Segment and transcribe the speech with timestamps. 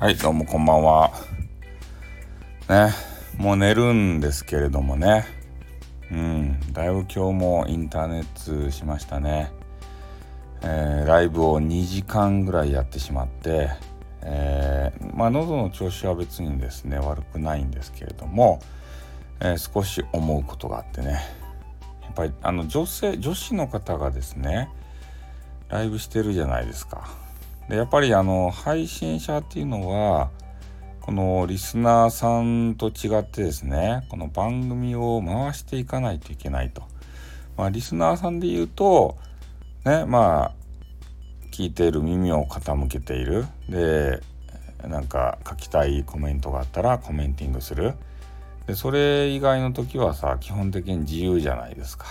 [0.00, 1.12] はい、どうもこんばんは。
[2.70, 2.90] ね、
[3.36, 5.26] もう寝るんですけれどもね。
[6.10, 9.52] うん、だいぶ今日もインターネットしましたね。
[10.62, 13.68] えー、ライブを2時間ぐらいやってしまって、
[14.22, 18.60] えー、まあ喉の調子は別にですね悪くないんですけれども、
[19.40, 21.20] えー、少し思うことがあってね
[22.00, 24.70] やっぱりあの女性女子の方がですね
[25.68, 27.29] ライブしてるじゃないですか。
[27.70, 30.30] でやっぱりあの配信者っていうのは
[31.00, 36.82] このリスナーさんと違ってですねこの番組を回していかないといけないと。
[37.56, 39.16] まあ、リスナーさんで言うと
[39.84, 40.52] ねまあ
[41.52, 44.20] 聞いている耳を傾けているで
[44.88, 47.94] なんか書きたいコメントがあったらコメンティングする
[48.66, 52.06] でそれ以外の時はさ基本的に自由じゃないですか、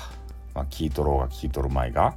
[0.55, 2.15] まあ、聞いとろうが聞いとる前が。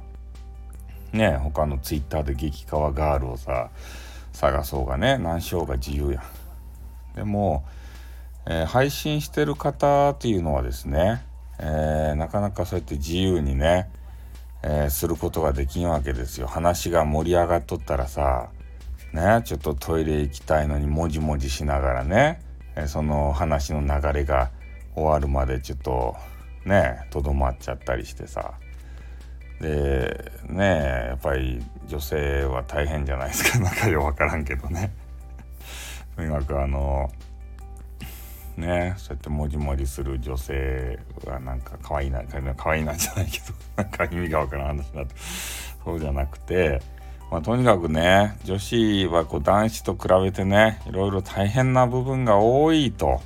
[1.13, 3.69] ね他のツイッターで激カワガールをさ
[4.33, 6.23] 探そうがね何しようが自由やん。
[7.15, 7.63] でも、
[8.47, 11.23] えー、配信してる方っていうのはですね、
[11.59, 13.89] えー、なかなかそうやって自由にね、
[14.63, 16.47] えー、することができんわけですよ。
[16.47, 18.49] 話が盛り上がっとったらさ
[19.13, 22.41] ねちょっとトイレ行きたいのにもじもじしながらね、
[22.75, 24.49] えその話の流れが
[24.95, 26.15] 終わるまでちょっと
[26.65, 28.55] ねとどまっちゃったりしてさ。
[29.63, 30.65] でね
[31.07, 33.59] やっぱり女性は大変じゃないですか。
[33.63, 34.91] なんかよく分からんけどね。
[36.17, 37.09] とにかくあの
[38.57, 42.21] ねそうやってもじもじする女性はなんか可愛いな
[42.57, 43.45] 可愛いなんじゃないけど
[43.81, 45.07] なんか意味が分からん話だと
[45.85, 46.81] そうじゃなくて
[47.31, 53.21] まあ、とにかくね女子はこう男子と比べてねいろいろ大変な部分が多いと。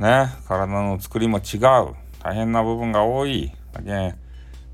[0.00, 1.94] ね体の作りも違う。
[2.20, 3.52] 大変な部分が多い。
[3.72, 4.25] だけ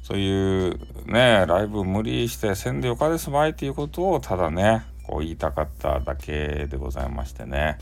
[0.03, 7.79] そういうねライブ無理してせんでよかですばいっていうことをただねこう言いたかっただけでございましてね。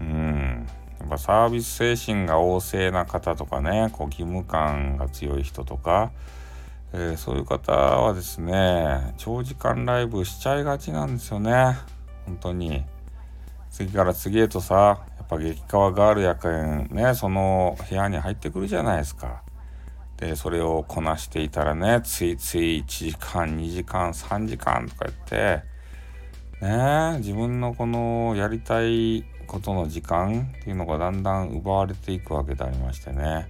[0.00, 0.66] うん。
[0.98, 6.12] やっぱサービス精神が旺盛な方とかねこう義務感が強い人とか、
[6.92, 11.76] えー、そういう方はですね長時間ライブしちゃいがちなんですよね。
[12.26, 12.84] 本当に。
[13.70, 14.74] 次から次へとさ
[15.16, 19.42] やっぱ激川ガールやけんねその部屋に入ってくるじゃないですか。
[20.20, 25.62] でそれをこなしていたらねついつい1時間2時間3時間とか言って
[26.60, 33.48] ね自分のこのやりたいことの時間っていうのがだんだん奪われていくわけでありましてね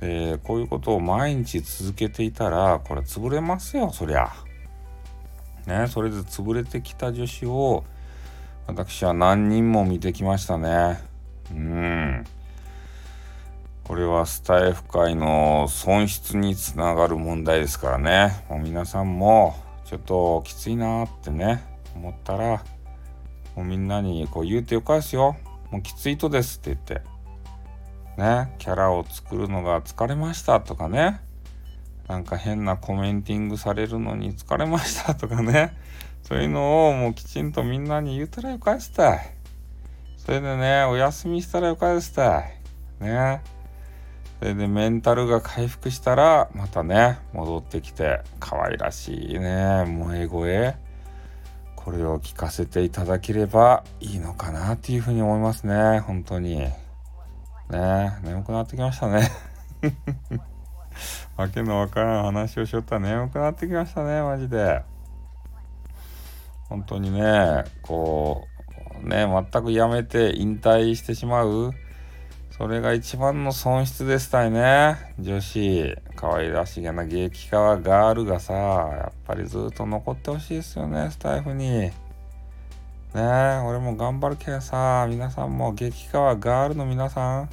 [0.00, 4.30] でこういうことを毎日続けていたらこれ潰れますよそりゃ。
[5.66, 7.84] ねそれで潰れてきた女子を
[8.66, 11.00] 私は何人も見てきましたね。
[11.52, 12.01] うん。
[13.84, 18.44] これはスタイフ界の損失につながる問題ですからね。
[18.48, 19.54] もう皆さんも
[19.84, 21.62] ちょっときついなってね
[21.94, 22.64] 思ったら
[23.54, 25.36] もうみんなにこう言うてよかですよ。
[25.70, 27.02] もうきついとですって言って。
[28.16, 31.20] ねキャラを作るのが疲れましたとかね。
[32.08, 35.76] なんか変なコメンティングされるのに疲れましたとかね。
[36.22, 39.34] そういうのをもうきちんとみんなに言うたらよかしたい。
[40.16, 42.44] それでねお休みしたらよかしたい。
[43.00, 43.42] ね。
[44.42, 50.74] それでメンタルが回復したらまたね戻ってきて可愛らしいね萌え声。
[51.76, 56.00] これを聞かせていただければいいのかなっていうふうに思いますね。
[56.00, 56.56] 本当に。
[56.58, 56.74] ね
[58.24, 59.30] 眠くなってきましたね。
[61.38, 62.96] わけのわからん話をしよった。
[62.96, 64.82] ら眠くなってきましたねマジで。
[66.68, 68.48] 本当にねこ
[69.04, 71.72] うね全くやめて引退してしまう
[72.56, 75.14] それが一番の損失でしたいね。
[75.18, 81.66] 女子、可愛らしげな激化ガールがさ、やっぱりずっと残ってほしいですよね、スタイフに。
[81.80, 81.92] ね
[83.14, 87.50] え、俺も頑張るけどさ、皆さんも激化ガールの皆さん、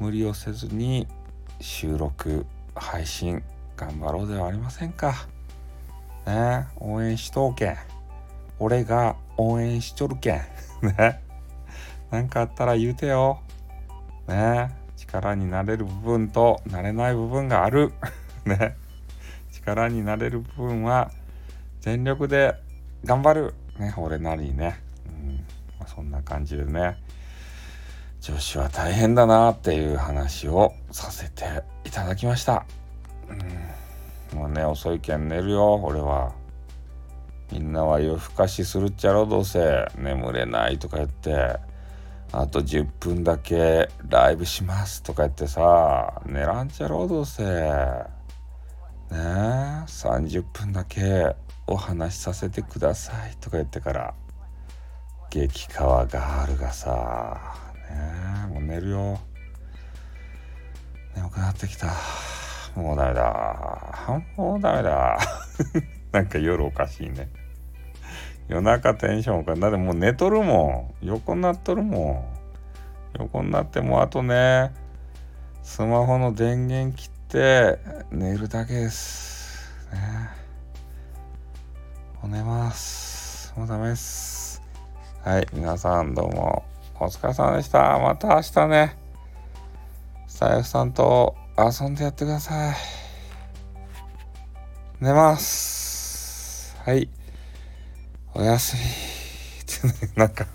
[0.00, 1.06] 無理をせずに
[1.60, 3.44] 収録、配信、
[3.76, 5.14] 頑張ろうではありませんか。
[6.26, 7.76] ね応援しとうけん。
[8.58, 10.40] 俺が応援しとるけん。
[10.82, 11.22] ね
[12.10, 13.40] なんかあったら言うてよ。
[14.30, 14.70] ね。
[14.96, 17.92] 力になれる部分となれない部分がある。
[18.46, 18.76] ね。
[19.52, 21.10] 力になれる部分は
[21.80, 22.54] 全力で
[23.04, 23.54] 頑張る。
[23.78, 25.36] ね俺なりにね、うん。
[25.78, 26.96] まあ、そんな感じでね。
[28.20, 32.66] 女子は大変だなっていう話をさせていただきました、
[34.32, 35.74] うん、もうね遅いけん寝るよ。
[35.76, 36.32] 俺は。
[37.50, 39.86] みんなは夜更かしするっちゃろどうせ。
[39.96, 41.58] 眠れないとか言って。
[42.32, 47.42] あと10分だけライブしますとか言ってさ、寝らんちゃろうどうせ。
[47.42, 47.48] ね
[49.10, 51.34] え、30分だけ
[51.66, 54.14] お話しさせてくださいとか言ってから、
[55.28, 57.96] 激川ガールがさね
[58.46, 59.18] えもう寝るよ。
[61.16, 61.88] 眠くなってきた。
[62.76, 64.22] もうダメだ。
[64.36, 65.18] もうダメだ。
[66.12, 67.28] なんか夜おかしいね。
[68.50, 69.60] 夜中テンションおかしい。
[69.60, 71.06] だってもう寝とるもん。
[71.06, 72.26] 横になっとるも
[73.14, 73.18] ん。
[73.20, 74.72] 横になってもうあとね
[75.62, 77.78] スマホの電源切って
[78.10, 79.70] 寝るだけです。
[79.92, 80.30] ね。
[82.20, 83.54] もう寝ます。
[83.56, 84.60] もうダメです。
[85.24, 86.64] はい皆さんどうも
[86.98, 88.00] お疲れ様でした。
[88.00, 88.96] また明日ね。
[90.26, 92.74] スタイフさんと遊んでやってください。
[95.00, 96.76] 寝ます。
[96.84, 97.08] はい。
[98.34, 98.82] おやすみ
[99.88, 100.46] ってね、 なんか、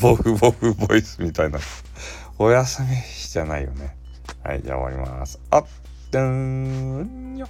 [0.00, 1.58] ボフボフボイスみたいな。
[2.38, 2.88] おやすみ
[3.28, 3.96] じゃないよね。
[4.42, 5.38] はい、じゃあ終わります。
[5.50, 5.64] あっ、
[6.10, 7.48] でんよ。